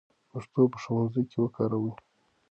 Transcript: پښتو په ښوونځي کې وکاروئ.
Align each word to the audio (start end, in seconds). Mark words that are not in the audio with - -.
پښتو 0.31 0.61
په 0.71 0.77
ښوونځي 0.83 1.23
کې 1.29 1.37
وکاروئ. 1.41 1.93